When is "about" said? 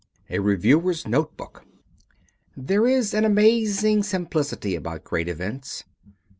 4.75-5.03